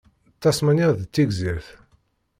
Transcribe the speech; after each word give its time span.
Tasmanya 0.41 0.87
d 0.97 1.01
tigzrit. 1.13 1.67